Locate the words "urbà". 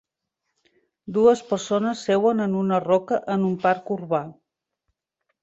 3.99-4.25